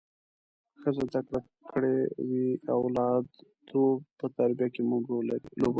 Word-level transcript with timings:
که 0.81 0.89
ښځه 0.97 1.03
زده 1.13 1.21
کړې 1.27 1.45
کړي 1.71 1.97
وي 2.27 2.49
اولادو 2.75 3.85
په 4.17 4.25
تربیه 4.37 4.67
کې 4.73 4.81
مهم 4.89 5.03
رول 5.11 5.25
لوبوي 5.29 5.67